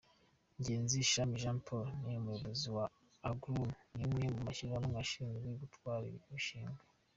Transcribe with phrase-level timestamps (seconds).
[0.59, 2.85] Ngenzi Shami Jean Paul, ni umuyobozi wa
[3.29, 6.81] Agruni, rimwe mu mashyiraramwe ashinzwe gutwara ibishingwe.